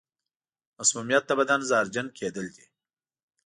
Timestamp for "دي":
2.55-2.65